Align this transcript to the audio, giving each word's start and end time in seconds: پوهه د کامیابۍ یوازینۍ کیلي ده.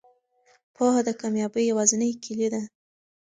پوهه 0.75 1.01
د 1.07 1.09
کامیابۍ 1.21 1.63
یوازینۍ 1.67 2.11
کیلي 2.23 2.47
ده. 2.53 2.61